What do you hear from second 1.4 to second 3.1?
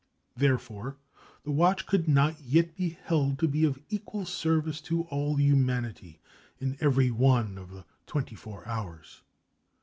the watch could not yet be